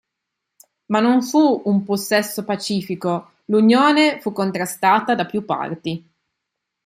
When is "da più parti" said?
5.13-6.09